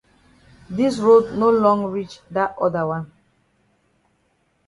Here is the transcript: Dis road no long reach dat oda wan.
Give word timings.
Dis 0.79 0.95
road 1.07 1.25
no 1.41 1.49
long 1.63 1.81
reach 1.93 2.15
dat 2.35 2.51
oda 2.65 2.83
wan. 2.89 3.03